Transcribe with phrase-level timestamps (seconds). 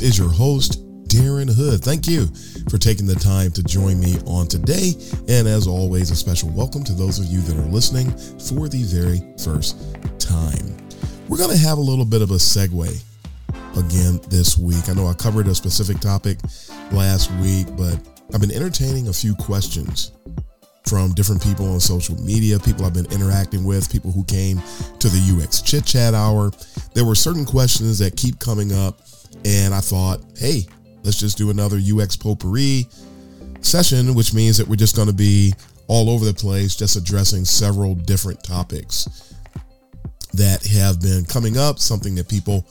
[0.00, 1.84] Is your host, Darren Hood.
[1.84, 2.28] Thank you
[2.70, 4.94] for taking the time to join me on today.
[5.28, 8.82] And as always, a special welcome to those of you that are listening for the
[8.84, 9.76] very first
[10.18, 10.74] time.
[11.28, 13.04] We're going to have a little bit of a segue
[13.76, 14.88] again this week.
[14.88, 16.38] I know I covered a specific topic
[16.92, 18.00] last week, but
[18.32, 20.12] I've been entertaining a few questions
[20.86, 24.62] from different people on social media, people I've been interacting with, people who came
[24.98, 26.52] to the UX Chit Chat Hour.
[26.94, 28.98] There were certain questions that keep coming up,
[29.44, 30.66] and I thought, hey,
[31.02, 32.86] let's just do another UX potpourri
[33.60, 35.52] session, which means that we're just going to be
[35.86, 39.34] all over the place, just addressing several different topics
[40.34, 42.66] that have been coming up, something that people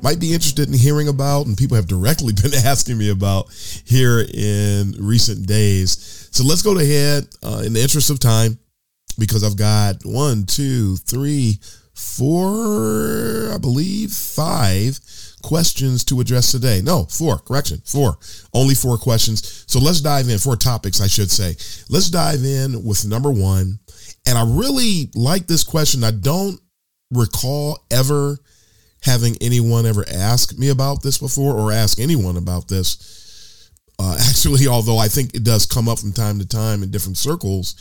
[0.00, 3.50] might be interested in hearing about, and people have directly been asking me about
[3.84, 6.28] here in recent days.
[6.32, 8.58] So let's go ahead uh, in the interest of time,
[9.18, 11.58] because I've got one, two, three,
[11.94, 14.98] four, I believe, five
[15.42, 16.80] questions to address today.
[16.82, 18.18] No, four, correction, four.
[18.54, 19.64] Only four questions.
[19.66, 21.56] So let's dive in, four topics, I should say.
[21.88, 23.78] Let's dive in with number one.
[24.26, 26.04] And I really like this question.
[26.04, 26.60] I don't
[27.10, 28.38] recall ever
[29.02, 33.70] having anyone ever ask me about this before or ask anyone about this.
[33.98, 37.18] Uh, actually, although I think it does come up from time to time in different
[37.18, 37.74] circles,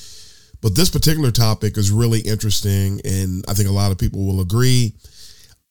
[0.61, 4.41] but this particular topic is really interesting, and I think a lot of people will
[4.41, 4.93] agree.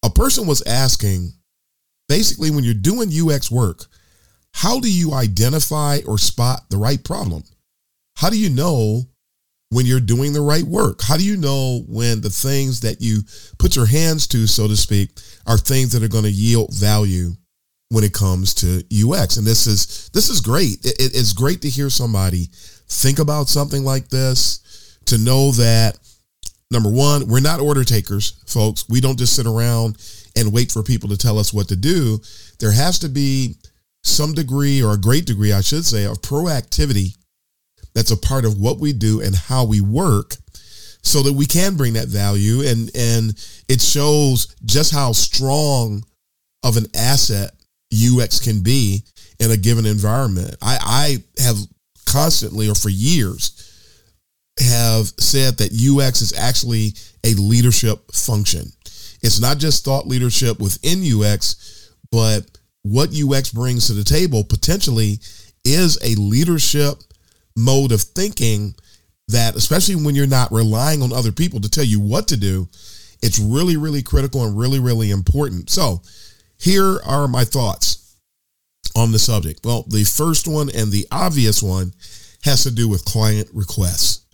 [0.03, 1.33] A person was asking
[2.11, 3.87] basically, when you're doing UX work,
[4.53, 7.45] how do you identify or spot the right problem?
[8.17, 9.05] How do you know
[9.69, 11.03] when you're doing the right work?
[11.03, 13.21] How do you know when the things that you
[13.59, 15.11] put your hands to, so to speak,
[15.47, 17.31] are things that are going to yield value
[17.91, 19.37] when it comes to UX?
[19.37, 20.85] And this is this is great.
[20.85, 22.49] It, it's great to hear somebody
[22.89, 25.97] think about something like this, to know that
[26.73, 28.89] number one, we're not order takers, folks.
[28.89, 29.97] We don't just sit around
[30.37, 32.19] and wait for people to tell us what to do.
[32.59, 33.57] There has to be
[34.03, 37.17] some degree or a great degree, I should say, of proactivity
[37.95, 40.37] that's a part of what we do and how we work
[41.03, 43.31] so that we can bring that value and and
[43.69, 46.05] it shows just how strong
[46.63, 47.51] of an asset
[47.93, 49.03] UX can be
[49.39, 50.55] in a given environment.
[50.61, 51.57] I, I have
[52.07, 53.67] constantly or for years
[54.59, 56.93] have said that UX is actually
[57.25, 58.71] a leadership function.
[59.23, 62.47] It's not just thought leadership within UX, but
[62.83, 65.19] what UX brings to the table potentially
[65.65, 66.95] is a leadership
[67.57, 68.75] mode of thinking
[69.29, 72.69] that, especially when you're not relying on other people to tell you what to do,
[73.23, 75.71] it's really, really critical and really, really important.
[75.71, 76.03] So,
[76.59, 78.17] here are my thoughts
[78.97, 79.61] on the subject.
[79.65, 81.93] Well, the first one and the obvious one
[82.45, 84.25] has to do with client requests.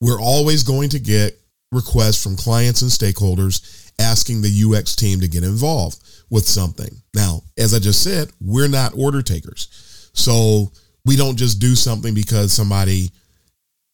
[0.00, 1.38] We're always going to get
[1.72, 5.98] requests from clients and stakeholders asking the UX team to get involved
[6.30, 6.90] with something.
[7.14, 10.10] Now, as I just said, we're not order takers.
[10.12, 10.72] So,
[11.04, 13.10] we don't just do something because somebody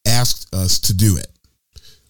[0.05, 1.29] asked us to do it.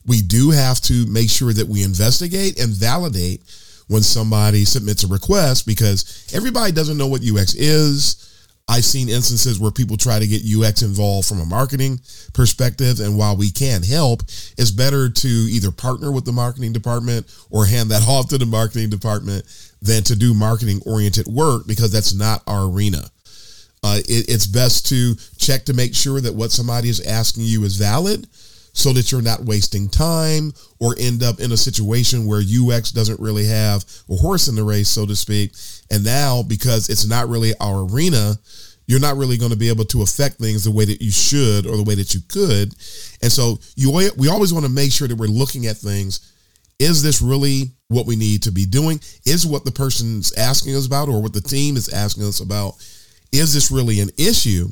[0.06, 3.42] We do have to make sure that we investigate and validate
[3.88, 8.33] when somebody submits a request because everybody doesn't know what UX is.
[8.66, 12.00] I've seen instances where people try to get UX involved from a marketing
[12.32, 12.98] perspective.
[12.98, 14.22] And while we can help,
[14.56, 18.46] it's better to either partner with the marketing department or hand that off to the
[18.46, 19.44] marketing department
[19.82, 23.02] than to do marketing oriented work because that's not our arena.
[23.82, 27.64] Uh, it, it's best to check to make sure that what somebody is asking you
[27.64, 28.26] is valid
[28.74, 33.20] so that you're not wasting time or end up in a situation where UX doesn't
[33.20, 35.52] really have a horse in the race, so to speak.
[35.90, 38.34] And now, because it's not really our arena,
[38.86, 41.66] you're not really going to be able to affect things the way that you should
[41.66, 42.74] or the way that you could.
[43.22, 46.32] And so you we always want to make sure that we're looking at things.
[46.80, 49.00] Is this really what we need to be doing?
[49.24, 52.74] Is what the person's asking us about or what the team is asking us about
[53.32, 54.68] is this really an issue?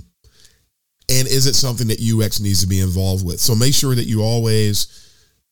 [1.09, 3.41] And is it something that UX needs to be involved with?
[3.41, 5.03] So make sure that you always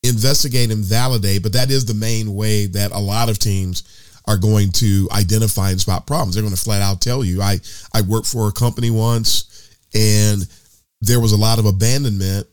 [0.02, 3.82] investigate and validate, but that is the main way that a lot of teams
[4.26, 6.34] are going to identify and spot problems.
[6.34, 7.42] They're going to flat out tell you.
[7.42, 7.60] I
[7.92, 10.46] I worked for a company once and
[11.00, 12.46] there was a lot of abandonment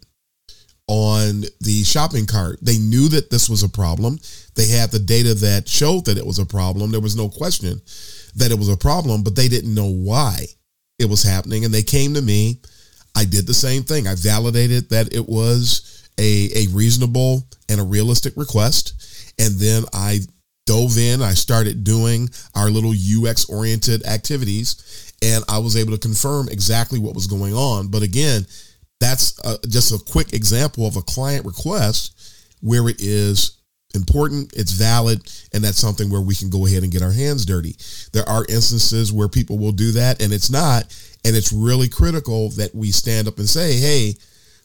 [0.88, 2.60] on the shopping cart.
[2.62, 4.20] They knew that this was a problem.
[4.56, 6.92] They had the data that showed that it was a problem.
[6.92, 7.82] There was no question
[8.36, 10.46] that it was a problem, but they didn't know why
[10.98, 11.66] it was happening.
[11.66, 12.62] And they came to me.
[13.18, 14.08] I did the same thing.
[14.08, 19.34] I validated that it was a, a reasonable and a realistic request.
[19.40, 20.20] And then I
[20.68, 21.24] dove in.
[21.24, 27.00] I started doing our little UX oriented activities and I was able to confirm exactly
[27.00, 27.88] what was going on.
[27.88, 28.46] But again,
[29.00, 33.58] that's a, just a quick example of a client request where it is
[33.96, 35.22] important, it's valid,
[35.54, 37.76] and that's something where we can go ahead and get our hands dirty.
[38.14, 40.84] There are instances where people will do that and it's not.
[41.28, 44.14] And it's really critical that we stand up and say, hey,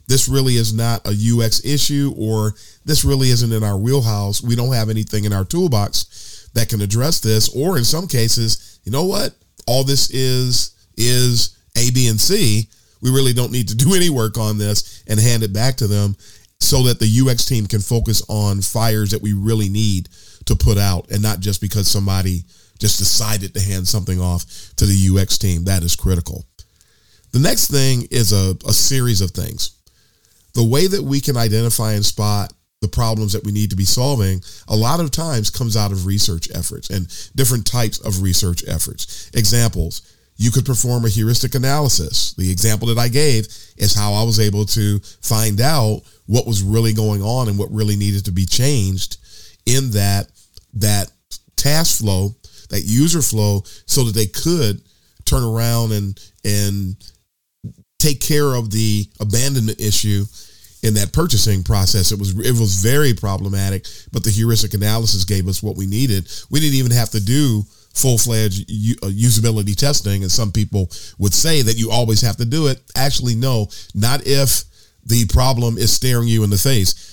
[0.06, 2.54] this really is not a UX issue or
[2.84, 4.44] this really isn't in our wheelhouse.
[4.44, 7.48] We don't have anything in our toolbox that can address this.
[7.48, 9.34] Or in some cases, you know what?
[9.66, 12.68] All this is is A, B, and C.
[13.00, 15.88] We really don't need to do any work on this and hand it back to
[15.88, 16.14] them
[16.60, 20.08] so that the UX team can focus on fires that we really need
[20.44, 22.44] to put out and not just because somebody
[22.82, 24.44] just decided to hand something off
[24.76, 25.64] to the UX team.
[25.64, 26.44] That is critical.
[27.32, 29.78] The next thing is a, a series of things.
[30.54, 32.52] The way that we can identify and spot
[32.82, 36.04] the problems that we need to be solving a lot of times comes out of
[36.04, 39.30] research efforts and different types of research efforts.
[39.34, 40.02] Examples,
[40.36, 42.34] you could perform a heuristic analysis.
[42.34, 43.46] The example that I gave
[43.76, 47.70] is how I was able to find out what was really going on and what
[47.72, 49.18] really needed to be changed
[49.64, 50.26] in that
[50.74, 51.10] that
[51.56, 52.34] task flow,
[52.70, 54.82] that user flow so that they could
[55.24, 56.96] turn around and and
[58.02, 60.24] take care of the abandonment issue
[60.82, 62.10] in that purchasing process.
[62.10, 66.28] It was it was very problematic, but the heuristic analysis gave us what we needed.
[66.50, 67.64] We didn't even have to do
[67.94, 72.68] full-fledged uh, usability testing and some people would say that you always have to do
[72.68, 74.64] it actually no not if
[75.04, 77.11] the problem is staring you in the face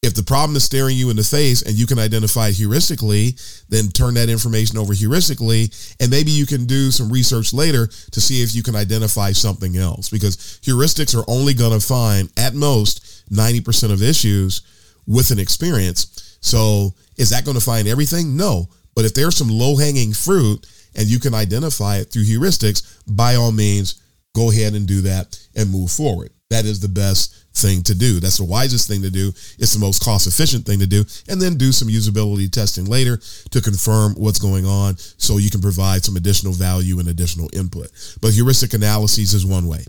[0.00, 3.34] if the problem is staring you in the face and you can identify it heuristically,
[3.68, 5.74] then turn that information over heuristically.
[6.00, 9.76] And maybe you can do some research later to see if you can identify something
[9.76, 14.62] else because heuristics are only going to find at most 90% of issues
[15.06, 16.38] with an experience.
[16.40, 18.36] So is that going to find everything?
[18.36, 18.68] No.
[18.94, 20.64] But if there's some low hanging fruit
[20.94, 24.00] and you can identify it through heuristics, by all means,
[24.34, 26.30] go ahead and do that and move forward.
[26.50, 28.20] That is the best thing to do.
[28.20, 29.28] That's the wisest thing to do.
[29.58, 31.04] It's the most cost efficient thing to do.
[31.28, 33.18] And then do some usability testing later
[33.50, 37.88] to confirm what's going on so you can provide some additional value and additional input.
[38.20, 39.84] But heuristic analyses is one way.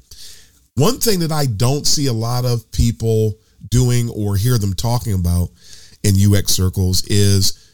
[0.75, 3.35] One thing that I don't see a lot of people
[3.69, 5.49] doing or hear them talking about
[6.03, 7.69] in UX circles is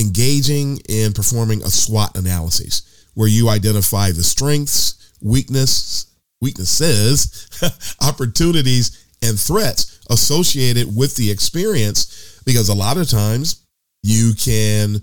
[0.00, 6.06] engaging in performing a SWOT analysis where you identify the strengths, weakness,
[6.40, 7.48] weaknesses,
[8.00, 12.40] opportunities, and threats associated with the experience.
[12.44, 13.64] Because a lot of times
[14.02, 15.00] you can,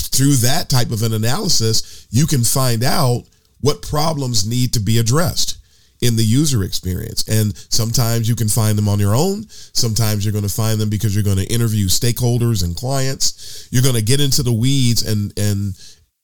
[0.00, 3.24] through that type of an analysis, you can find out
[3.60, 5.58] what problems need to be addressed
[6.00, 7.28] in the user experience.
[7.28, 9.46] And sometimes you can find them on your own.
[9.48, 13.68] Sometimes you're going to find them because you're going to interview stakeholders and clients.
[13.70, 15.74] You're going to get into the weeds and, and,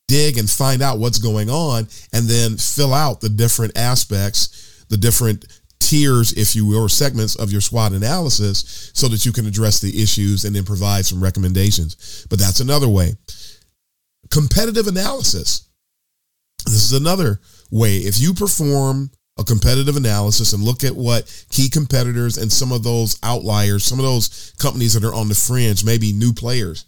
[0.09, 4.97] dig and find out what's going on and then fill out the different aspects, the
[4.97, 5.45] different
[5.81, 9.81] tiers, if you will, or segments of your SWOT analysis so that you can address
[9.81, 12.27] the issues and then provide some recommendations.
[12.29, 13.15] But that's another way.
[14.31, 15.69] Competitive analysis.
[16.65, 17.99] This is another way.
[17.99, 22.83] If you perform a competitive analysis and look at what key competitors and some of
[22.83, 26.85] those outliers, some of those companies that are on the fringe, maybe new players,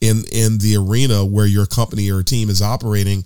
[0.00, 3.22] in in the arena where your company or team is operating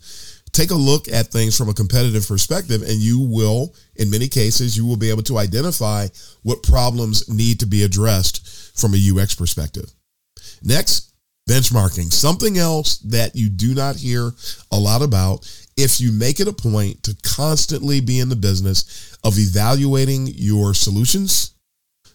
[0.55, 4.77] take a look at things from a competitive perspective and you will in many cases
[4.77, 6.07] you will be able to identify
[6.43, 9.91] what problems need to be addressed from a UX perspective.
[10.63, 11.13] Next
[11.49, 12.13] benchmarking.
[12.13, 14.33] Something else that you do not hear
[14.73, 15.47] a lot about
[15.77, 20.73] if you make it a point to constantly be in the business of evaluating your
[20.73, 21.55] solutions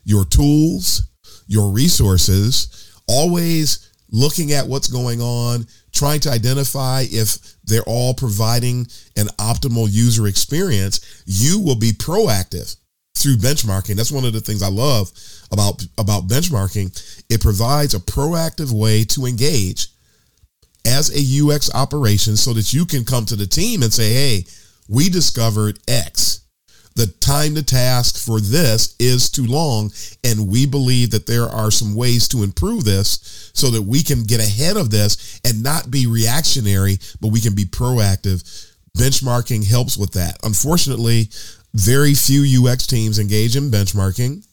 [0.03, 1.03] your tools
[1.48, 8.88] your resources always looking at what's going on, trying to identify if they're all providing
[9.16, 12.75] an optimal user experience, you will be proactive
[13.18, 13.96] through benchmarking.
[13.96, 15.12] That's one of the things I love
[15.51, 17.24] about, about benchmarking.
[17.30, 19.88] It provides a proactive way to engage
[20.86, 24.46] as a UX operation so that you can come to the team and say, hey,
[24.88, 26.29] we discovered X
[27.00, 29.89] the time to task for this is too long.
[30.25, 34.24] And we believe that there are some ways to improve this so that we can
[34.24, 38.44] get ahead of this and not be reactionary, but we can be proactive.
[38.98, 40.38] Benchmarking helps with that.
[40.44, 41.29] Unfortunately,
[41.74, 44.46] very few UX teams engage in benchmarking.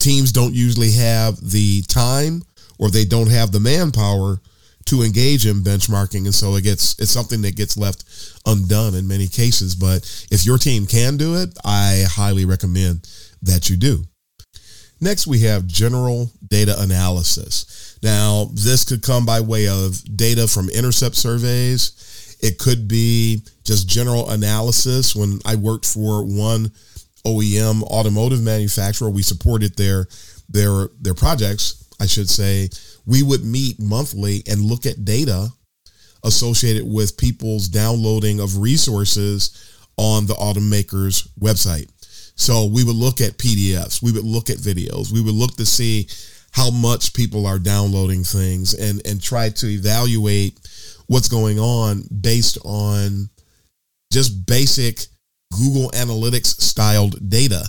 [0.00, 2.42] teams don't usually have the time
[2.78, 4.38] or they don't have the manpower
[4.86, 8.04] to engage in benchmarking and so it gets it's something that gets left
[8.46, 9.98] undone in many cases but
[10.30, 13.08] if your team can do it i highly recommend
[13.42, 14.04] that you do
[15.00, 20.68] next we have general data analysis now this could come by way of data from
[20.70, 26.70] intercept surveys it could be just general analysis when i worked for one
[27.24, 29.10] OEM automotive manufacturer.
[29.10, 30.06] We supported their
[30.48, 32.68] their their projects, I should say.
[33.06, 35.48] We would meet monthly and look at data
[36.24, 41.88] associated with people's downloading of resources on the automaker's website.
[42.34, 45.66] So we would look at PDFs, we would look at videos, we would look to
[45.66, 46.08] see
[46.52, 50.58] how much people are downloading things and and try to evaluate
[51.06, 53.28] what's going on based on
[54.12, 55.00] just basic
[55.52, 57.64] Google Analytics styled data.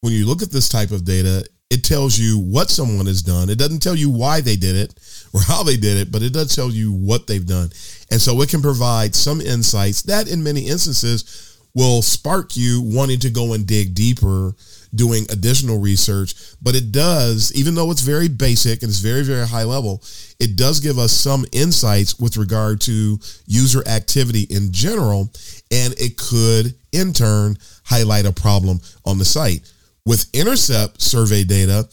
[0.00, 3.50] When you look at this type of data, it tells you what someone has done.
[3.50, 4.94] It doesn't tell you why they did it
[5.32, 7.70] or how they did it, but it does tell you what they've done.
[8.12, 13.18] And so it can provide some insights that in many instances will spark you wanting
[13.18, 14.54] to go and dig deeper
[14.94, 19.44] doing additional research, but it does, even though it's very basic and it's very, very
[19.44, 20.00] high level,
[20.38, 25.28] it does give us some insights with regard to user activity in general,
[25.72, 29.68] and it could in turn highlight a problem on the site.
[30.06, 31.88] With intercept survey data,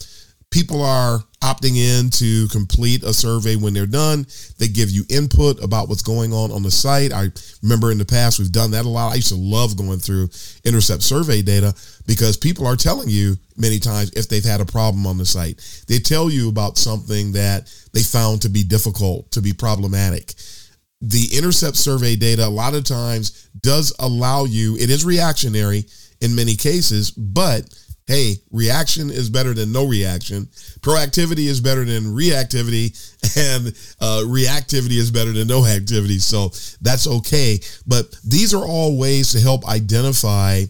[0.49, 4.27] people are opting in to complete a survey when they're done.
[4.59, 7.13] They give you input about what's going on on the site.
[7.13, 7.29] I
[7.63, 9.13] remember in the past we've done that a lot.
[9.13, 10.29] I used to love going through
[10.65, 11.73] intercept survey data
[12.05, 15.83] because people are telling you many times if they've had a problem on the site.
[15.87, 20.33] They tell you about something that they found to be difficult, to be problematic.
[20.99, 25.85] The intercept survey data a lot of times does allow you, it is reactionary
[26.19, 27.63] in many cases, but
[28.11, 30.45] hey, reaction is better than no reaction.
[30.81, 32.91] Proactivity is better than reactivity,
[33.37, 33.67] and
[34.01, 36.19] uh, reactivity is better than no activity.
[36.19, 36.49] So
[36.81, 37.59] that's okay.
[37.87, 40.63] But these are all ways to help identify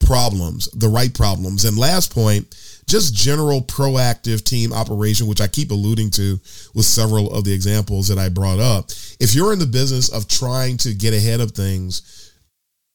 [0.00, 1.64] problems, the right problems.
[1.64, 2.52] And last point,
[2.88, 6.32] just general proactive team operation, which I keep alluding to
[6.74, 8.90] with several of the examples that I brought up.
[9.20, 12.32] If you're in the business of trying to get ahead of things,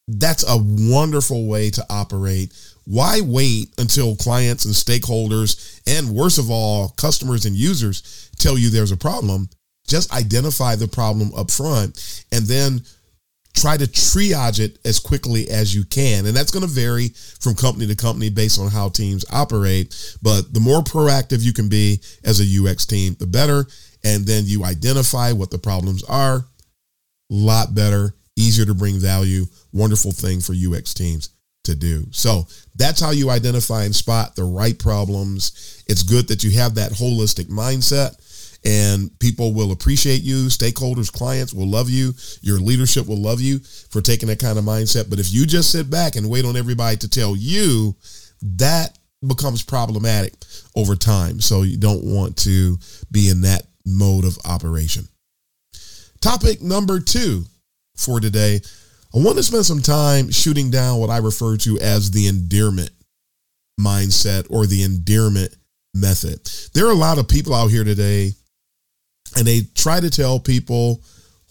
[0.07, 2.53] that's a wonderful way to operate
[2.85, 8.69] why wait until clients and stakeholders, and worst of all, customers and users tell you
[8.69, 9.49] there's a problem?
[9.87, 12.81] Just identify the problem up front and then
[13.53, 16.25] try to triage it as quickly as you can.
[16.25, 17.09] And that's going to vary
[17.39, 20.17] from company to company based on how teams operate.
[20.21, 23.65] But the more proactive you can be as a UX team, the better.
[24.03, 26.37] And then you identify what the problems are.
[26.37, 26.43] A
[27.29, 31.29] lot better, easier to bring value, wonderful thing for UX teams
[31.63, 32.05] to do.
[32.11, 35.83] So that's how you identify and spot the right problems.
[35.87, 38.15] It's good that you have that holistic mindset
[38.63, 40.45] and people will appreciate you.
[40.47, 42.13] Stakeholders, clients will love you.
[42.41, 45.09] Your leadership will love you for taking that kind of mindset.
[45.09, 47.95] But if you just sit back and wait on everybody to tell you,
[48.41, 50.33] that becomes problematic
[50.75, 51.41] over time.
[51.41, 52.77] So you don't want to
[53.11, 55.07] be in that mode of operation.
[56.21, 57.43] Topic number two
[57.95, 58.61] for today
[59.13, 62.91] I want to spend some time shooting down what I refer to as the endearment
[63.79, 65.53] mindset or the endearment
[65.93, 66.39] method.
[66.73, 68.31] There are a lot of people out here today,
[69.35, 71.01] and they try to tell people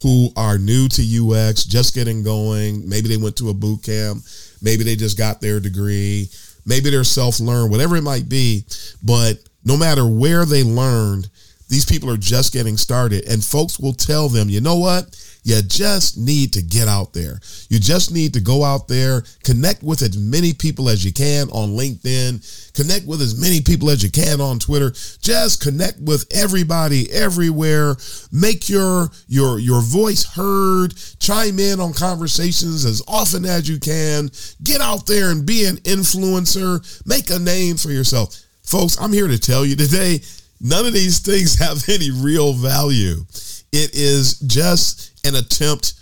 [0.02, 2.88] who are new to UX, just getting going.
[2.88, 4.22] Maybe they went to a boot camp,
[4.62, 6.28] maybe they just got their degree,
[6.64, 8.64] maybe they're self learned, whatever it might be.
[9.02, 11.28] But no matter where they learned,
[11.68, 15.14] these people are just getting started, and folks will tell them, you know what?
[15.42, 17.40] You just need to get out there.
[17.68, 21.48] You just need to go out there, connect with as many people as you can
[21.50, 24.90] on LinkedIn, connect with as many people as you can on Twitter.
[25.20, 27.96] Just connect with everybody everywhere.
[28.32, 30.94] Make your your your voice heard.
[31.18, 34.30] Chime in on conversations as often as you can.
[34.62, 36.80] Get out there and be an influencer.
[37.06, 38.36] Make a name for yourself.
[38.62, 40.20] Folks, I'm here to tell you today,
[40.60, 43.24] none of these things have any real value.
[43.72, 45.94] It is just an attempt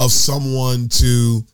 [0.00, 1.44] of someone to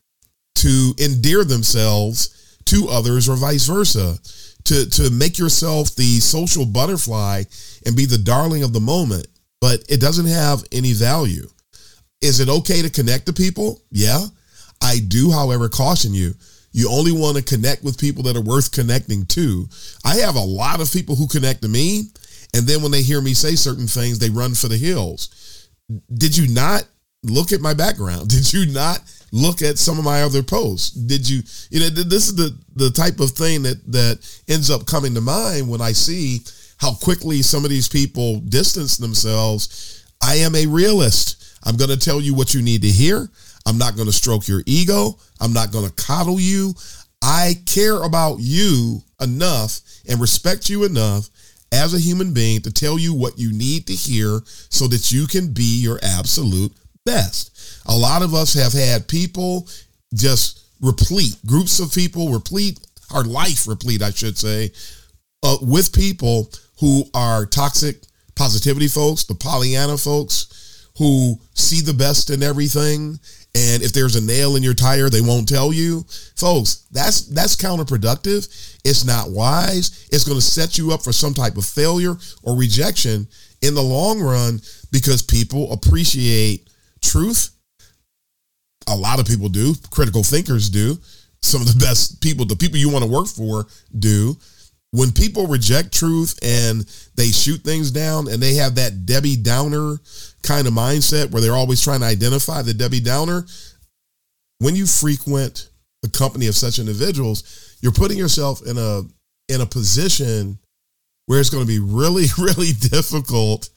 [0.57, 4.19] to endear themselves to others or vice versa.
[4.65, 7.45] To to make yourself the social butterfly
[7.87, 9.27] and be the darling of the moment,
[9.61, 11.49] but it doesn't have any value.
[12.21, 13.81] Is it okay to connect to people?
[13.91, 14.27] Yeah.
[14.83, 16.35] I do, however, caution you.
[16.73, 19.69] You only want to connect with people that are worth connecting to.
[20.05, 22.05] I have a lot of people who connect to me,
[22.55, 25.31] and then when they hear me say certain things, they run for the hills
[26.15, 26.85] did you not
[27.23, 28.29] look at my background?
[28.29, 29.01] Did you not
[29.33, 30.91] look at some of my other posts?
[30.91, 34.87] Did you, you know, this is the, the type of thing that, that ends up
[34.87, 36.41] coming to mind when I see
[36.79, 40.05] how quickly some of these people distance themselves.
[40.23, 41.59] I am a realist.
[41.65, 43.29] I'm going to tell you what you need to hear.
[43.67, 45.19] I'm not going to stroke your ego.
[45.41, 46.75] I'm not going to coddle you.
[47.21, 51.29] I care about you enough and respect you enough
[51.73, 55.27] as a human being to tell you what you need to hear so that you
[55.27, 56.73] can be your absolute
[57.05, 57.83] best.
[57.87, 59.69] A lot of us have had people
[60.15, 62.79] just replete, groups of people replete,
[63.13, 64.71] our life replete, I should say,
[65.43, 68.03] uh, with people who are toxic
[68.35, 73.19] positivity folks, the Pollyanna folks who see the best in everything.
[73.59, 76.05] And if there's a nail in your tire, they won't tell you.
[76.37, 78.47] Folks, that's that's counterproductive.
[78.85, 80.07] It's not wise.
[80.13, 83.27] It's going to set you up for some type of failure or rejection
[83.63, 84.61] in the long run
[84.93, 87.51] because people appreciate truth.
[88.89, 89.75] A lot of people do.
[89.91, 90.97] Critical thinkers do.
[91.43, 93.67] Some of the best people, the people you want to work for,
[93.99, 94.37] do
[94.91, 99.99] when people reject truth and they shoot things down and they have that Debbie Downer
[100.43, 103.45] kind of mindset where they're always trying to identify the Debbie Downer,
[104.59, 105.69] when you frequent
[106.03, 109.03] the company of such individuals, you're putting yourself in a
[109.53, 110.59] in a position
[111.27, 113.69] where it's going to be really really difficult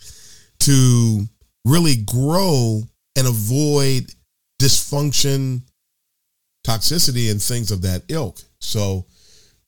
[0.60, 1.24] to
[1.66, 2.82] really grow
[3.18, 4.12] and avoid
[4.62, 5.62] dysfunction,
[6.66, 8.40] toxicity and things of that ilk.
[8.60, 9.06] So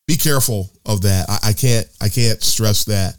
[0.07, 1.29] be careful of that.
[1.29, 3.17] I, I can't I can't stress that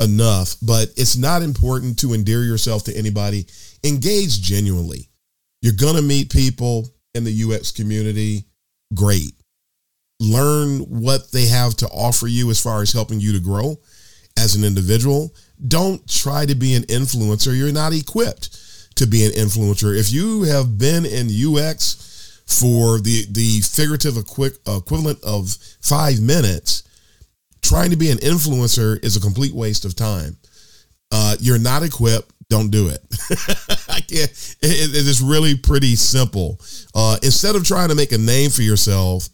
[0.00, 0.56] enough.
[0.62, 3.46] But it's not important to endear yourself to anybody.
[3.84, 5.08] Engage genuinely.
[5.62, 8.44] You're gonna meet people in the UX community.
[8.94, 9.32] Great.
[10.20, 13.78] Learn what they have to offer you as far as helping you to grow
[14.38, 15.34] as an individual.
[15.66, 17.56] Don't try to be an influencer.
[17.56, 19.98] You're not equipped to be an influencer.
[19.98, 26.82] If you have been in UX for the the figurative equivalent of five minutes,
[27.68, 30.36] trying to be an influencer is a complete waste of time.
[31.12, 32.32] Uh, you're not equipped.
[32.48, 33.00] Don't do it.
[33.88, 34.30] I can't.
[34.62, 36.60] It, it is really pretty simple.
[36.94, 39.28] Uh, instead of trying to make a name for yourself,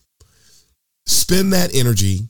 [1.06, 2.20] spend that energy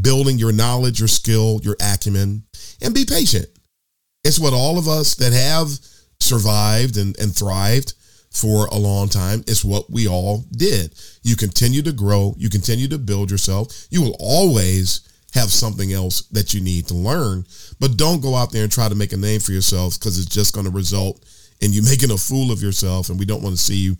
[0.00, 2.44] building your knowledge, your skill, your acumen,
[2.80, 3.46] and be patient.
[4.24, 5.68] It's what all of us that have
[6.20, 7.94] survived and, and thrived
[8.30, 9.40] for a long time.
[9.48, 10.94] It's what we all did.
[11.22, 13.88] You continue to grow, you continue to build yourself.
[13.90, 15.00] You will always
[15.32, 17.44] have something else that you need to learn,
[17.80, 20.34] but don't go out there and try to make a name for yourself because it's
[20.34, 21.24] just going to result
[21.60, 23.08] in you making a fool of yourself.
[23.08, 23.96] And we don't want to see you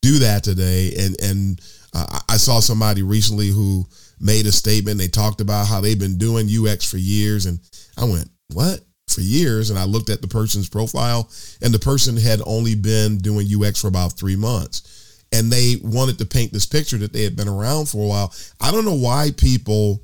[0.00, 0.92] do that today.
[0.98, 1.60] And, and
[1.94, 3.86] uh, I saw somebody recently who
[4.20, 4.98] made a statement.
[4.98, 7.46] They talked about how they've been doing UX for years.
[7.46, 7.58] And
[7.96, 8.80] I went, what?
[9.06, 11.30] for years and I looked at the person's profile
[11.62, 15.26] and the person had only been doing UX for about three months.
[15.32, 18.32] And they wanted to paint this picture that they had been around for a while.
[18.60, 20.02] I don't know why people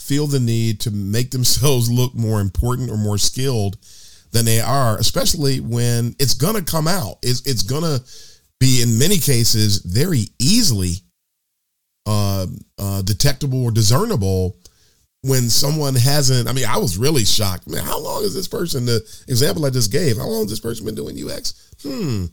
[0.00, 3.76] feel the need to make themselves look more important or more skilled
[4.32, 7.16] than they are, especially when it's going to come out.
[7.22, 8.02] It's, it's going to
[8.60, 10.94] be, in many cases, very easily
[12.06, 12.46] uh,
[12.78, 14.56] uh, detectable or discernible
[15.22, 17.68] when someone hasn't i mean i was really shocked.
[17.68, 20.60] Man how long is this person the example i just gave how long has this
[20.60, 22.24] person been doing ux hmm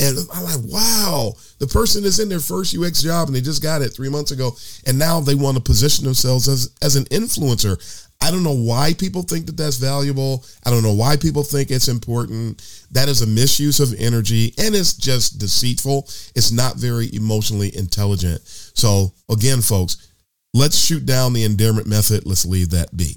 [0.00, 3.62] and i'm like wow the person is in their first ux job and they just
[3.62, 4.50] got it three months ago
[4.86, 7.78] and now they want to position themselves as, as an influencer
[8.20, 11.70] i don't know why people think that that's valuable i don't know why people think
[11.70, 16.02] it's important that is a misuse of energy and it's just deceitful
[16.34, 20.10] it's not very emotionally intelligent so again folks
[20.54, 22.24] Let's shoot down the endearment method.
[22.24, 23.16] Let's leave that be.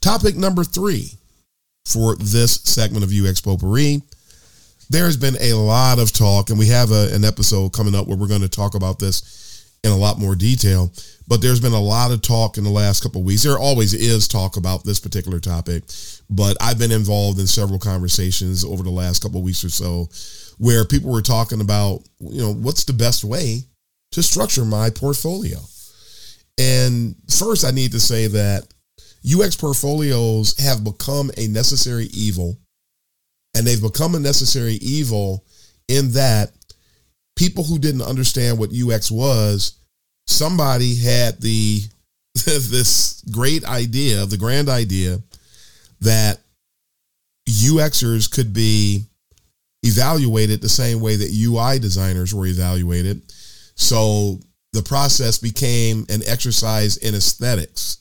[0.00, 1.10] Topic number three
[1.84, 4.00] for this segment of UX Potpourri.
[4.88, 8.16] There's been a lot of talk, and we have a, an episode coming up where
[8.16, 10.92] we're going to talk about this in a lot more detail.
[11.28, 13.42] But there's been a lot of talk in the last couple of weeks.
[13.42, 15.82] There always is talk about this particular topic,
[16.30, 20.08] but I've been involved in several conversations over the last couple of weeks or so
[20.58, 23.62] where people were talking about, you know, what's the best way
[24.12, 25.58] to structure my portfolio?
[26.58, 28.66] And first, I need to say that
[29.28, 32.56] UX portfolios have become a necessary evil.
[33.56, 35.44] And they've become a necessary evil
[35.88, 36.52] in that
[37.36, 39.78] people who didn't understand what UX was,
[40.26, 41.80] somebody had the
[42.44, 45.22] this great idea, the grand idea
[46.00, 46.38] that
[47.48, 49.04] UXers could be
[49.82, 53.22] evaluated the same way that UI designers were evaluated.
[53.76, 54.40] So
[54.72, 57.98] the process became an exercise in aesthetics.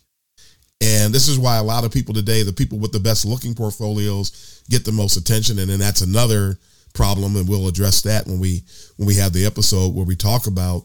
[0.85, 3.55] And this is why a lot of people today, the people with the best looking
[3.55, 5.57] portfolios, get the most attention.
[5.57, 6.59] And then that's another
[6.93, 8.63] problem, and we'll address that when we
[8.97, 10.83] when we have the episode where we talk about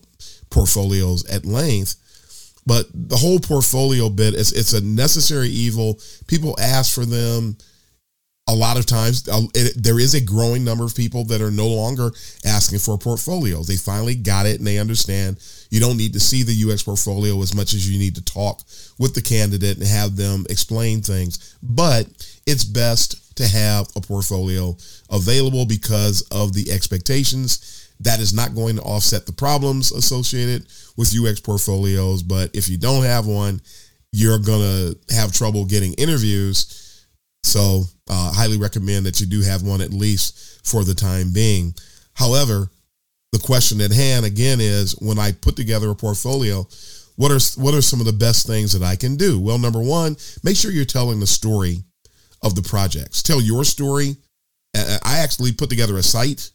[0.51, 1.97] portfolios at length.
[2.67, 5.99] But the whole portfolio bit is it's a necessary evil.
[6.27, 7.57] People ask for them
[8.51, 11.69] a lot of times it, there is a growing number of people that are no
[11.69, 12.11] longer
[12.45, 13.69] asking for portfolios.
[13.69, 15.39] They finally got it and they understand
[15.71, 18.63] you don't need to see the UX portfolio as much as you need to talk
[18.99, 21.57] with the candidate and have them explain things.
[21.63, 22.09] But
[22.45, 24.77] it's best to have a portfolio
[25.11, 27.89] available because of the expectations.
[28.01, 32.25] That is not going to offset the problems associated with UX portfolios.
[32.25, 33.61] But if you don't have one,
[34.11, 36.90] you're going to have trouble getting interviews
[37.43, 41.75] so, uh, highly recommend that you do have one at least for the time being.
[42.15, 42.71] However,
[43.33, 46.67] the question at hand again is when I put together a portfolio,
[47.17, 49.39] what are what are some of the best things that I can do?
[49.39, 51.85] Well, number one, make sure you're telling the story
[52.43, 53.23] of the projects.
[53.23, 54.17] Tell your story.
[54.75, 56.51] I actually put together a site,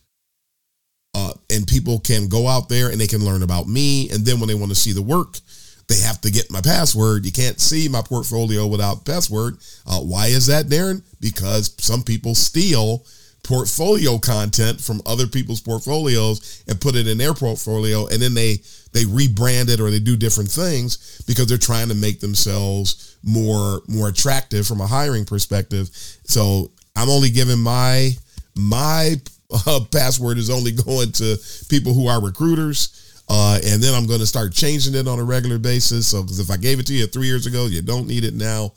[1.14, 4.10] uh, and people can go out there and they can learn about me.
[4.10, 5.40] And then when they want to see the work,
[5.88, 7.26] they have to get my password.
[7.26, 9.58] You can't see my portfolio without password.
[9.86, 11.04] Uh, why is that, Darren?
[11.20, 13.06] Because some people steal
[13.46, 18.56] portfolio content from other people's portfolios and put it in their portfolio and then they
[18.92, 23.82] they rebrand it or they do different things because they're trying to make themselves more
[23.88, 25.88] more attractive from a hiring perspective
[26.24, 28.10] so i'm only giving my
[28.56, 29.14] my
[29.68, 31.38] uh, password is only going to
[31.70, 35.24] people who are recruiters uh, and then I'm going to start changing it on a
[35.24, 36.08] regular basis.
[36.08, 38.34] So, because if I gave it to you three years ago, you don't need it
[38.34, 38.74] now.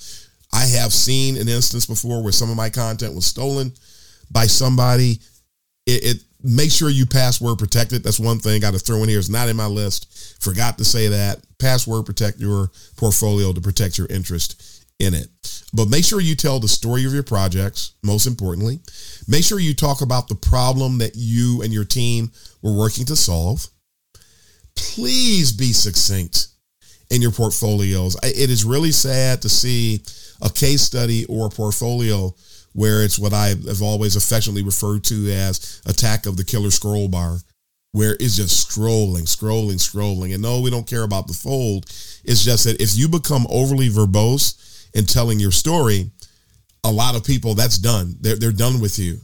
[0.52, 3.72] I have seen an instance before where some of my content was stolen
[4.30, 5.20] by somebody.
[5.86, 8.02] It, it make sure you password protect it.
[8.02, 9.18] That's one thing I got to throw in here.
[9.18, 10.42] It's not in my list.
[10.42, 11.44] Forgot to say that.
[11.58, 15.28] Password protect your portfolio to protect your interest in it.
[15.74, 18.80] But make sure you tell the story of your projects, most importantly.
[19.26, 22.32] Make sure you talk about the problem that you and your team
[22.62, 23.68] were working to solve
[24.78, 26.48] please be succinct
[27.10, 28.16] in your portfolios.
[28.22, 30.02] It is really sad to see
[30.40, 32.34] a case study or a portfolio
[32.72, 37.08] where it's what I have always affectionately referred to as attack of the killer scroll
[37.08, 37.38] bar,
[37.92, 40.32] where it's just scrolling, scrolling, scrolling.
[40.32, 41.86] And no, we don't care about the fold.
[42.24, 46.10] It's just that if you become overly verbose in telling your story,
[46.84, 48.14] a lot of people, that's done.
[48.20, 49.18] They're, they're done with you.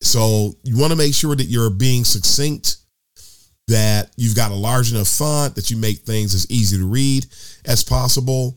[0.00, 2.77] So you want to make sure that you're being succinct
[3.68, 7.26] that you've got a large enough font that you make things as easy to read
[7.66, 8.56] as possible.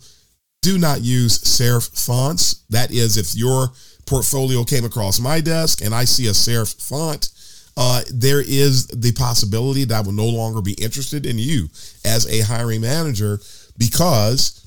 [0.62, 2.64] Do not use serif fonts.
[2.70, 3.68] That is, if your
[4.06, 7.30] portfolio came across my desk and I see a serif font,
[7.78, 11.68] uh, there is the possibility that I will no longer be interested in you
[12.06, 13.40] as a hiring manager
[13.78, 14.62] because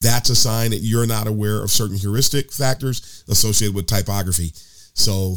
[0.00, 4.52] that's a sign that you're not aware of certain heuristic factors associated with typography.
[4.94, 5.36] So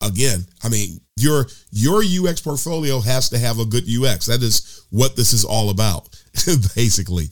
[0.00, 4.26] again, I mean, your your UX portfolio has to have a good UX.
[4.26, 6.08] That is what this is all about,
[6.74, 7.26] basically.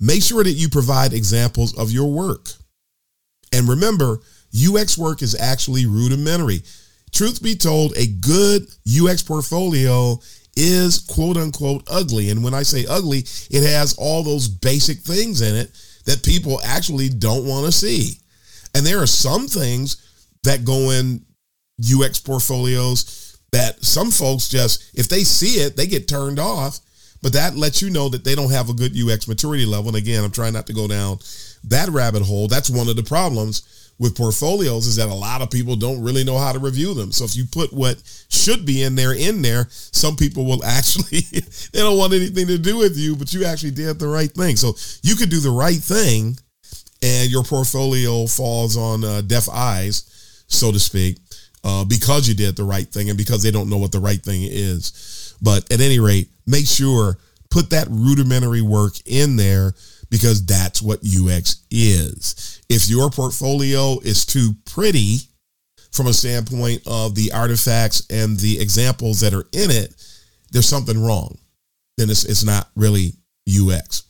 [0.00, 2.48] Make sure that you provide examples of your work.
[3.52, 4.20] And remember,
[4.54, 6.62] UX work is actually rudimentary.
[7.12, 10.18] Truth be told, a good UX portfolio
[10.56, 12.30] is quote unquote ugly.
[12.30, 15.70] And when I say ugly, it has all those basic things in it
[16.06, 18.20] that people actually don't want to see.
[18.74, 19.96] And there are some things
[20.44, 21.25] that go in
[21.80, 26.80] UX portfolios that some folks just, if they see it, they get turned off.
[27.22, 29.88] But that lets you know that they don't have a good UX maturity level.
[29.88, 31.18] And again, I'm trying not to go down
[31.64, 32.46] that rabbit hole.
[32.46, 36.22] That's one of the problems with portfolios is that a lot of people don't really
[36.22, 37.12] know how to review them.
[37.12, 41.20] So if you put what should be in there in there, some people will actually
[41.72, 44.56] they don't want anything to do with you, but you actually did the right thing.
[44.56, 46.36] So you could do the right thing
[47.02, 51.18] and your portfolio falls on uh, deaf eyes, so to speak
[51.66, 54.22] uh, because you did the right thing and because they don't know what the right
[54.22, 55.34] thing is.
[55.42, 57.18] But at any rate, make sure
[57.50, 59.74] put that rudimentary work in there
[60.08, 62.62] because that's what UX is.
[62.68, 65.16] If your portfolio is too pretty
[65.90, 69.92] from a standpoint of the artifacts and the examples that are in it,
[70.52, 71.36] there's something wrong.
[71.98, 73.14] Then it's, it's not really
[73.48, 74.04] UX.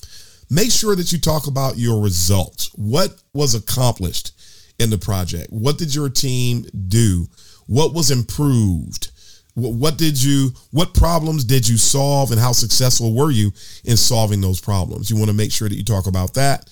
[0.50, 2.70] Make sure that you talk about your results.
[2.74, 4.32] What was accomplished
[4.78, 5.50] in the project?
[5.50, 7.26] What did your team do?
[7.66, 9.10] What was improved?
[9.54, 13.52] What did you, what problems did you solve and how successful were you
[13.84, 15.10] in solving those problems?
[15.10, 16.68] You want to make sure that you talk about that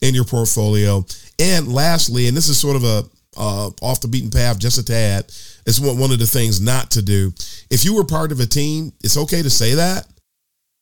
[0.00, 1.04] in your portfolio.
[1.40, 3.02] And lastly, and this is sort of a,
[3.36, 5.24] uh, off the beaten path just a tad.
[5.66, 7.32] It's one of the things not to do.
[7.70, 10.06] If you were part of a team, it's okay to say that,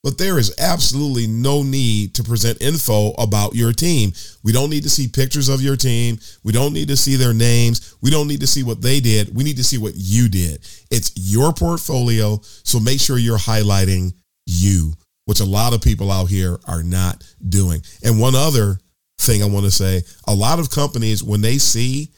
[0.07, 4.12] but there is absolutely no need to present info about your team.
[4.45, 6.21] We don't need to see pictures of your team.
[6.45, 7.97] We don't need to see their names.
[8.03, 9.35] We don't need to see what they did.
[9.35, 10.61] We need to see what you did.
[10.92, 14.12] It's your portfolio, so make sure you're highlighting
[14.47, 14.92] you,
[15.25, 17.83] which a lot of people out here are not doing.
[18.05, 18.79] And one other
[19.19, 22.12] thing I want to say, a lot of companies when they see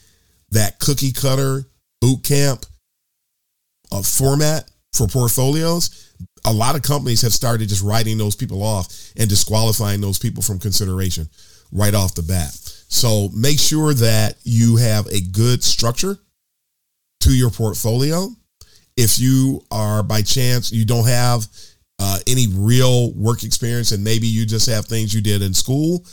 [0.51, 1.64] that cookie cutter
[2.03, 2.66] boot camp
[3.90, 6.09] uh, format for portfolios,
[6.48, 10.42] a lot of companies have started just writing those people off and disqualifying those people
[10.42, 11.28] from consideration
[11.72, 12.50] right off the bat.
[12.88, 16.16] So make sure that you have a good structure
[17.20, 18.28] to your portfolio.
[18.96, 21.46] If you are by chance you don't have
[21.98, 26.06] uh, any real work experience and maybe you just have things you did in school,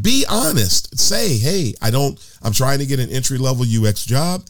[0.00, 0.98] be honest.
[0.98, 4.42] Say, hey, I don't, I'm trying to get an entry level UX job.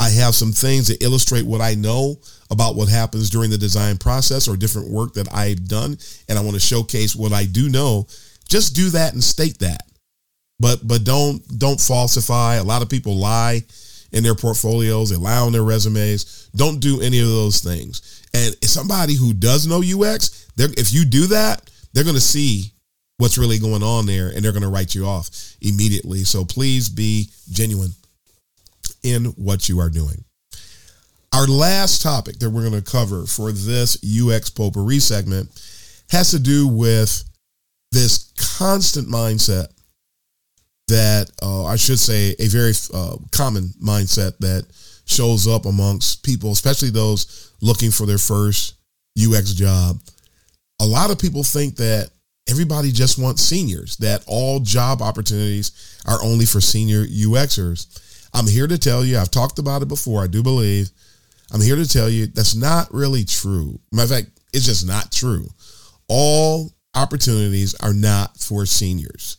[0.00, 2.16] I have some things that illustrate what I know
[2.50, 5.98] about what happens during the design process or different work that I've done.
[6.26, 8.06] And I want to showcase what I do know.
[8.48, 9.82] Just do that and state that.
[10.58, 12.56] But but don't don't falsify.
[12.56, 13.62] A lot of people lie
[14.12, 16.48] in their portfolios, they lie on their resumes.
[16.56, 18.22] Don't do any of those things.
[18.34, 22.72] And somebody who does know UX, if you do that, they're going to see
[23.18, 25.28] what's really going on there and they're going to write you off
[25.60, 26.24] immediately.
[26.24, 27.92] So please be genuine
[29.02, 30.24] in what you are doing.
[31.32, 35.48] Our last topic that we're going to cover for this UX potpourri segment
[36.10, 37.24] has to do with
[37.92, 39.68] this constant mindset
[40.88, 44.66] that, uh, I should say, a very uh, common mindset that
[45.06, 48.74] shows up amongst people, especially those looking for their first
[49.18, 50.00] UX job.
[50.80, 52.10] A lot of people think that
[52.48, 57.86] everybody just wants seniors, that all job opportunities are only for senior UXers.
[58.34, 60.90] I'm here to tell you, I've talked about it before, I do believe.
[61.52, 63.80] I'm here to tell you that's not really true.
[63.92, 65.48] Matter of fact, it's just not true.
[66.08, 69.38] All opportunities are not for seniors.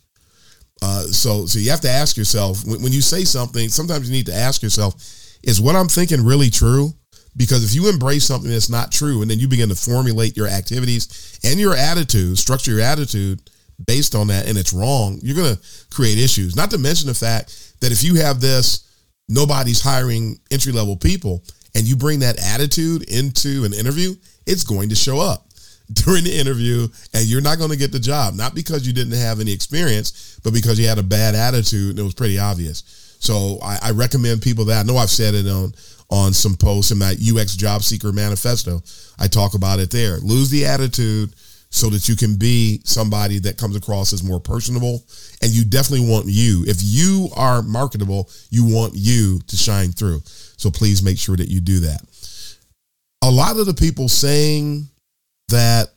[0.81, 3.69] Uh, so, so you have to ask yourself when, when you say something.
[3.69, 4.95] Sometimes you need to ask yourself:
[5.43, 6.93] Is what I'm thinking really true?
[7.37, 10.47] Because if you embrace something that's not true, and then you begin to formulate your
[10.47, 13.41] activities and your attitude, structure your attitude
[13.85, 16.55] based on that, and it's wrong, you're going to create issues.
[16.55, 18.87] Not to mention the fact that if you have this,
[19.27, 21.43] nobody's hiring entry level people,
[21.75, 24.15] and you bring that attitude into an interview,
[24.45, 25.47] it's going to show up
[25.93, 28.33] during the interview and you're not going to get the job.
[28.33, 31.99] Not because you didn't have any experience but because you had a bad attitude and
[31.99, 32.83] it was pretty obvious.
[33.19, 35.75] So I, I, recommend people that i know i've said it on
[36.09, 38.81] on some posts in my ux job seeker manifesto.
[39.19, 40.17] I talk about it there.
[40.17, 41.33] Lose the attitude
[41.71, 45.03] so that you can be somebody that comes across as more personable.
[45.41, 46.65] And you definitely want you.
[46.67, 50.21] If you are marketable, you want you to shine through.
[50.25, 52.01] So please make sure that you do that.
[53.23, 54.87] A lot of the people saying
[55.47, 55.87] that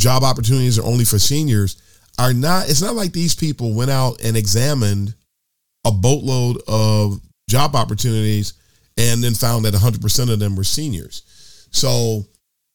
[0.00, 1.80] job opportunities are only for seniors
[2.18, 5.14] are not, it's not like these people went out and examined
[5.86, 8.54] a boatload of job opportunities
[8.96, 11.22] and then found that 100% of them were seniors.
[11.70, 12.24] So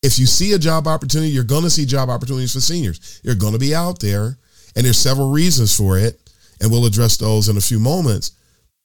[0.05, 3.21] if you see a job opportunity, you're going to see job opportunities for seniors.
[3.23, 4.37] They're going to be out there,
[4.75, 6.19] and there's several reasons for it,
[6.61, 8.33] and we'll address those in a few moments.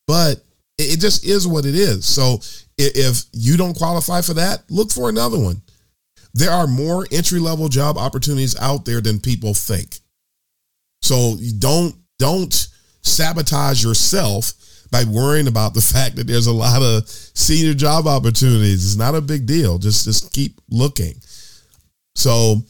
[0.06, 0.42] But
[0.78, 2.06] it just is what it is.
[2.06, 2.40] So
[2.78, 5.60] if you don't qualify for that, look for another one.
[6.32, 9.98] There are more entry level job opportunities out there than people think.
[11.02, 12.68] So don't don't
[13.02, 14.52] sabotage yourself
[14.90, 18.84] by worrying about the fact that there's a lot of senior job opportunities.
[18.84, 19.78] It's not a big deal.
[19.78, 21.14] Just just keep looking.
[22.14, 22.62] So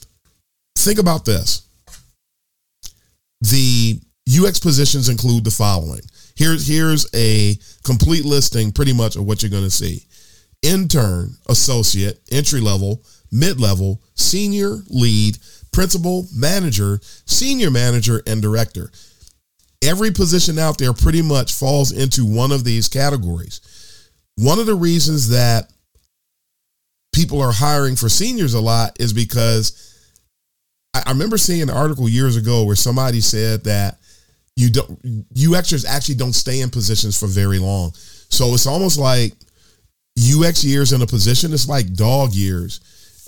[0.77, 1.67] think about this.
[3.41, 6.03] The UX positions include the following.
[6.37, 10.07] Here's here's a complete listing pretty much of what you're going to see.
[10.63, 13.03] Intern, associate, entry level,
[13.33, 15.39] mid-level, senior, lead,
[15.73, 18.91] principal, manager, senior manager and director
[19.83, 23.61] every position out there pretty much falls into one of these categories.
[24.37, 25.73] One of the reasons that
[27.13, 29.87] people are hiring for seniors a lot is because
[30.95, 33.99] I, remember seeing an article years ago where somebody said that
[34.57, 35.01] you don't
[35.35, 37.93] UXers actually don't stay in positions for very long.
[37.95, 39.33] So it's almost like
[40.19, 42.81] UX years in a position, it's like dog years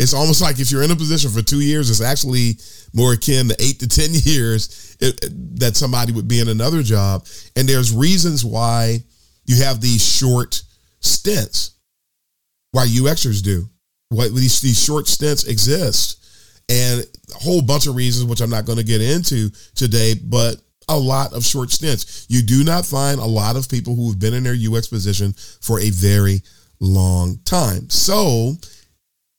[0.02, 2.58] it's almost like if you're in a position for two years, it's actually
[2.94, 5.20] more akin to eight to 10 years it,
[5.60, 7.26] that somebody would be in another job.
[7.56, 8.98] And there's reasons why
[9.44, 10.62] you have these short
[11.00, 11.76] stints,
[12.70, 13.68] why UXers do.
[14.08, 16.18] Why these, these short stints exist.
[16.68, 17.00] And
[17.34, 20.56] a whole bunch of reasons, which I'm not going to get into today, but
[20.88, 22.26] a lot of short stints.
[22.28, 25.32] You do not find a lot of people who have been in their UX position
[25.60, 26.42] for a very
[26.80, 27.88] long time.
[27.88, 28.56] So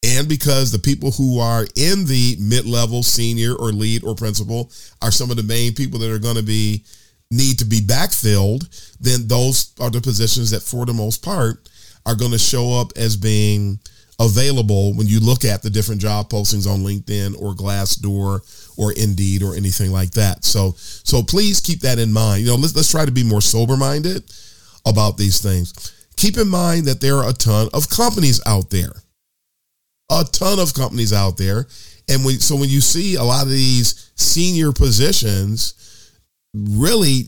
[0.04, 5.12] and because the people who are in the mid-level senior or lead or principal are
[5.12, 6.84] some of the main people that are going to be
[7.32, 11.70] need to be backfilled then those are the positions that for the most part
[12.06, 13.80] are going to show up as being
[14.20, 18.42] available when you look at the different job postings on linkedin or glassdoor
[18.78, 20.44] or indeed or anything like that.
[20.44, 22.42] So so please keep that in mind.
[22.42, 24.24] You know let's, let's try to be more sober minded
[24.86, 25.94] about these things.
[26.16, 28.94] Keep in mind that there are a ton of companies out there
[30.10, 31.68] a ton of companies out there.
[32.10, 36.12] And when, so when you see a lot of these senior positions,
[36.54, 37.24] really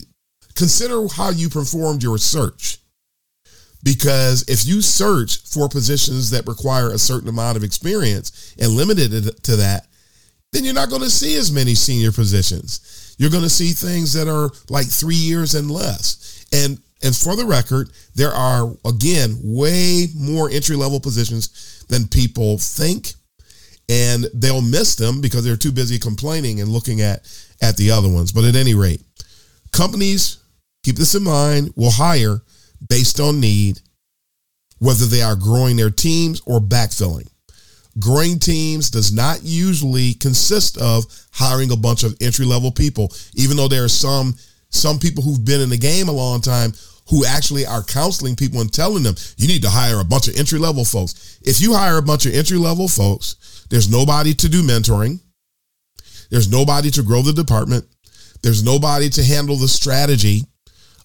[0.54, 2.78] consider how you performed your search.
[3.82, 9.12] Because if you search for positions that require a certain amount of experience and limited
[9.14, 9.86] it to that,
[10.52, 13.14] then you're not going to see as many senior positions.
[13.18, 16.46] You're going to see things that are like three years and less.
[16.52, 22.58] And and for the record, there are again way more entry level positions than people
[22.58, 23.12] think.
[23.88, 27.20] And they'll miss them because they're too busy complaining and looking at
[27.62, 28.32] at the other ones.
[28.32, 29.02] But at any rate
[29.72, 30.38] companies
[30.82, 32.40] keep this in mind will hire
[32.88, 33.80] based on need
[34.78, 37.28] whether they are growing their teams or backfilling.
[37.98, 43.56] Growing teams does not usually consist of hiring a bunch of entry level people even
[43.56, 44.34] though there are some
[44.70, 46.72] some people who've been in the game a long time
[47.08, 50.36] who actually are counseling people and telling them you need to hire a bunch of
[50.36, 51.38] entry level folks.
[51.42, 55.20] If you hire a bunch of entry level folks, there's nobody to do mentoring.
[56.30, 57.84] There's nobody to grow the department.
[58.42, 60.42] There's nobody to handle the strategy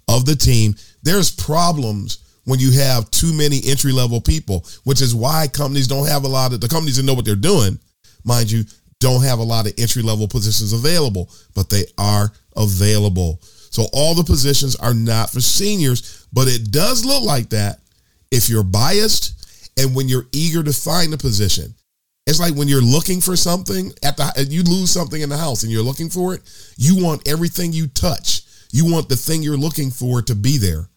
[0.07, 0.75] of the team.
[1.03, 6.07] There's problems when you have too many entry level people, which is why companies don't
[6.07, 7.79] have a lot of the companies that know what they're doing,
[8.23, 8.63] mind you,
[8.99, 13.41] don't have a lot of entry level positions available, but they are available.
[13.71, 17.79] So all the positions are not for seniors, but it does look like that
[18.29, 21.73] if you're biased and when you're eager to find a position.
[22.27, 25.63] It's like when you're looking for something at the you lose something in the house
[25.63, 26.41] and you're looking for it,
[26.77, 28.43] you want everything you touch.
[28.71, 30.87] You want the thing you're looking for to be there.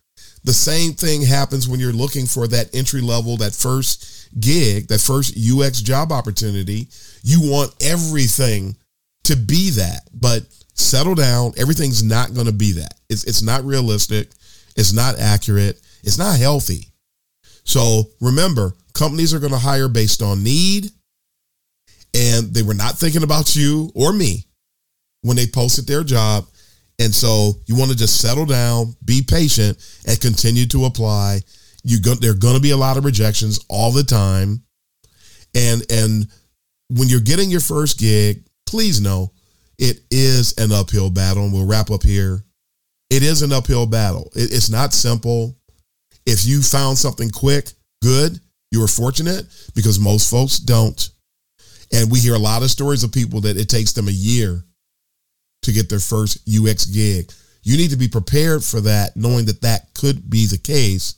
[0.44, 5.00] The same thing happens when you're looking for that entry level, that first gig, that
[5.00, 6.88] first UX job opportunity.
[7.22, 8.76] You want everything
[9.24, 10.02] to be that.
[10.12, 10.42] But
[10.74, 11.52] settle down.
[11.56, 12.94] Everything's not going to be that.
[13.08, 14.30] It's, it's not realistic.
[14.76, 15.80] It's not accurate.
[16.02, 16.88] It's not healthy.
[17.64, 20.90] So remember, companies are going to hire based on need.
[22.16, 24.46] And they were not thinking about you or me
[25.22, 26.46] when they posted their job.
[27.00, 31.40] And so you want to just settle down, be patient, and continue to apply.
[31.82, 34.62] You go, there are going to be a lot of rejections all the time.
[35.56, 36.28] And and
[36.88, 39.32] when you're getting your first gig, please know
[39.78, 41.44] it is an uphill battle.
[41.44, 42.42] And we'll wrap up here.
[43.10, 44.30] It is an uphill battle.
[44.34, 45.56] It, it's not simple.
[46.26, 47.70] If you found something quick,
[48.02, 48.40] good.
[48.70, 51.10] You were fortunate because most folks don't.
[51.92, 54.64] And we hear a lot of stories of people that it takes them a year
[55.62, 57.30] to get their first UX gig.
[57.62, 61.14] You need to be prepared for that, knowing that that could be the case,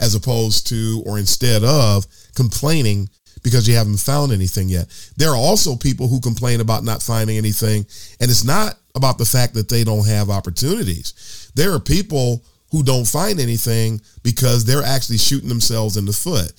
[0.00, 3.08] as opposed to or instead of complaining
[3.44, 4.88] because you haven't found anything yet.
[5.16, 7.86] There are also people who complain about not finding anything,
[8.18, 11.50] and it's not about the fact that they don't have opportunities.
[11.54, 16.52] There are people who don't find anything because they're actually shooting themselves in the foot.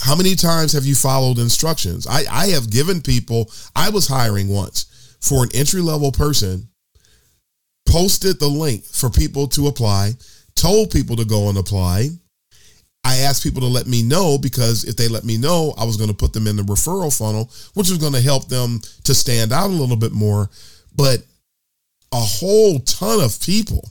[0.00, 2.06] How many times have you followed instructions?
[2.08, 6.68] I, I have given people, I was hiring once for an entry level person,
[7.86, 10.12] posted the link for people to apply,
[10.56, 12.08] told people to go and apply,
[13.04, 15.96] I asked people to let me know because if they let me know, I was
[15.96, 19.14] going to put them in the referral funnel, which was going to help them to
[19.14, 20.48] stand out a little bit more.
[20.94, 21.22] But
[22.12, 23.88] a whole ton of people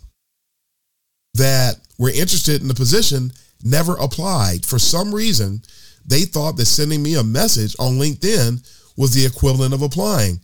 [1.34, 3.32] that were interested in the position
[3.64, 4.66] never applied.
[4.66, 5.62] For some reason,
[6.06, 8.66] they thought that sending me a message on LinkedIn
[8.98, 10.40] was the equivalent of applying.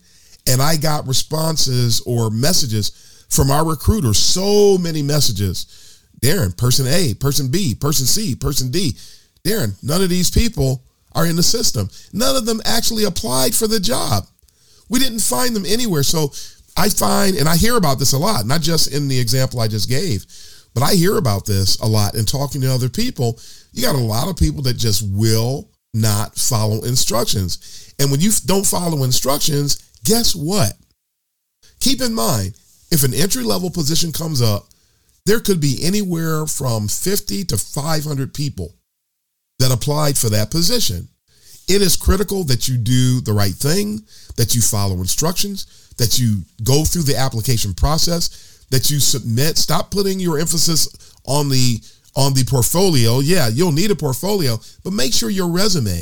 [0.46, 7.14] And I got responses or messages from our recruiters, so many messages Darren, person A,
[7.14, 8.92] person B, person C, person D.
[9.44, 11.88] Darren, none of these people are in the system.
[12.12, 14.24] None of them actually applied for the job.
[14.88, 16.02] We didn't find them anywhere.
[16.02, 16.32] So
[16.76, 19.68] I find, and I hear about this a lot, not just in the example I
[19.68, 20.24] just gave,
[20.74, 23.38] but I hear about this a lot in talking to other people.
[23.72, 27.94] You got a lot of people that just will not follow instructions.
[27.98, 30.72] And when you don't follow instructions, guess what?
[31.80, 32.54] Keep in mind,
[32.90, 34.68] if an entry level position comes up
[35.28, 38.74] there could be anywhere from 50 to 500 people
[39.58, 41.08] that applied for that position.
[41.68, 44.00] It is critical that you do the right thing,
[44.36, 49.58] that you follow instructions, that you go through the application process, that you submit.
[49.58, 50.88] Stop putting your emphasis
[51.26, 51.82] on the
[52.16, 53.20] on the portfolio.
[53.20, 56.00] Yeah, you'll need a portfolio, but make sure your resume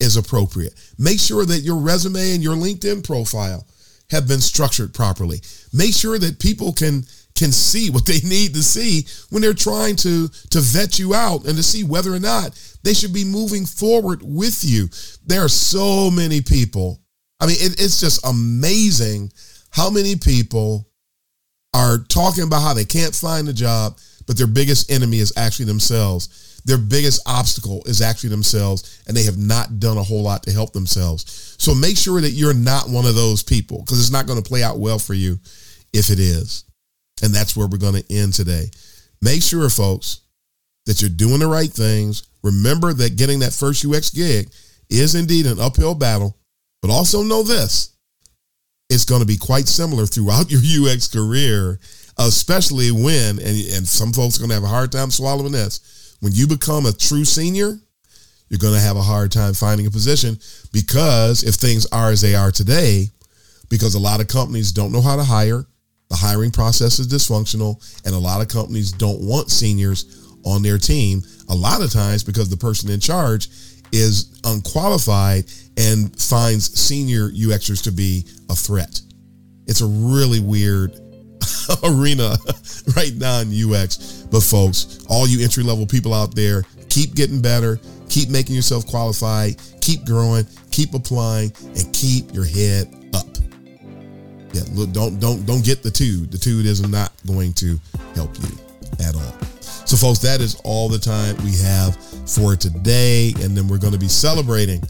[0.00, 0.72] is appropriate.
[0.98, 3.66] Make sure that your resume and your LinkedIn profile
[4.10, 5.40] have been structured properly.
[5.74, 7.04] Make sure that people can
[7.36, 11.44] can see what they need to see when they're trying to to vet you out
[11.44, 14.88] and to see whether or not they should be moving forward with you.
[15.24, 17.00] There are so many people.
[17.40, 19.32] I mean, it, it's just amazing
[19.70, 20.88] how many people
[21.74, 25.66] are talking about how they can't find a job, but their biggest enemy is actually
[25.66, 26.62] themselves.
[26.64, 30.52] Their biggest obstacle is actually themselves, and they have not done a whole lot to
[30.52, 31.54] help themselves.
[31.58, 34.48] So make sure that you're not one of those people because it's not going to
[34.48, 35.38] play out well for you
[35.92, 36.64] if it is.
[37.22, 38.70] And that's where we're going to end today.
[39.22, 40.20] Make sure, folks,
[40.84, 42.24] that you're doing the right things.
[42.42, 44.50] Remember that getting that first UX gig
[44.90, 46.36] is indeed an uphill battle,
[46.82, 47.96] but also know this
[48.88, 51.78] it's going to be quite similar throughout your UX career,
[52.18, 56.16] especially when, and, and some folks are going to have a hard time swallowing this,
[56.20, 57.78] when you become a true senior,
[58.48, 60.38] you're going to have a hard time finding a position
[60.72, 63.08] because if things are as they are today,
[63.68, 65.66] because a lot of companies don't know how to hire,
[66.08, 70.78] the hiring process is dysfunctional, and a lot of companies don't want seniors on their
[70.78, 71.22] team.
[71.48, 73.48] A lot of times because the person in charge
[73.92, 75.44] is unqualified
[75.76, 79.00] and finds senior UXers to be a threat.
[79.66, 80.92] It's a really weird
[81.84, 82.36] arena
[82.96, 84.24] right now in UX.
[84.30, 88.86] But folks, all you entry level people out there, keep getting better, keep making yourself
[88.86, 92.92] qualified, keep growing, keep applying, and keep your head.
[94.56, 96.24] Yeah, look, don't don't don't get the two.
[96.26, 97.78] The two is not going to
[98.14, 98.48] help you
[99.04, 99.36] at all.
[99.60, 101.94] So, folks, that is all the time we have
[102.26, 104.82] for today, and then we're going to be celebrating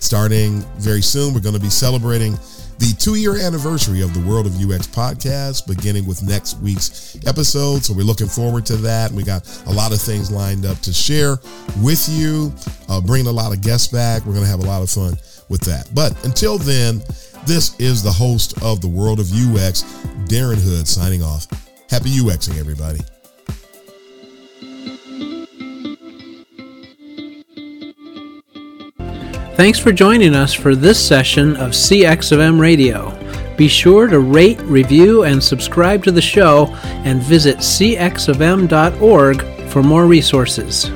[0.00, 1.34] starting very soon.
[1.34, 2.32] We're going to be celebrating
[2.78, 7.84] the two year anniversary of the World of UX podcast, beginning with next week's episode.
[7.84, 9.10] So we're looking forward to that.
[9.10, 11.36] We got a lot of things lined up to share
[11.82, 12.50] with you,
[12.88, 14.24] uh, bringing a lot of guests back.
[14.24, 15.18] We're going to have a lot of fun
[15.50, 15.90] with that.
[15.94, 17.02] But until then,
[17.46, 19.82] this is the host of the World of UX,
[20.26, 21.46] Darren Hood, signing off.
[21.90, 23.00] Happy UXing, everybody.
[29.56, 33.16] Thanks for joining us for this session of CX of M Radio.
[33.56, 36.68] Be sure to rate, review, and subscribe to the show
[37.04, 40.90] and visit cxofm.org for more resources.